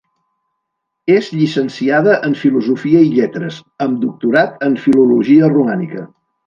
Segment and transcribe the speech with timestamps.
[1.15, 6.13] És llicenciada en Filosofia i lletres, amb doctorat en filologia romànica.